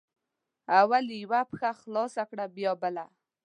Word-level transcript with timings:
اول 0.81 1.03
یې 1.11 1.17
یوه 1.23 1.41
پښه 1.49 1.69
خلاصه 1.81 2.23
کړه 2.29 2.45
بیا 2.55 2.71
بله 2.81 3.05